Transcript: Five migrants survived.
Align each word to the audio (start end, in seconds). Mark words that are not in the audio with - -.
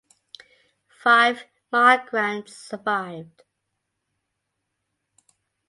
Five 0.87 1.45
migrants 1.71 2.55
survived. 2.57 3.43